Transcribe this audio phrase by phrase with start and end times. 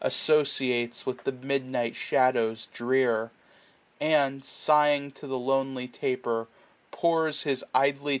[0.03, 3.29] Associates with the midnight shadows drear;
[3.99, 6.47] And, sighing to the lonely taper,
[6.89, 8.09] pours His idly.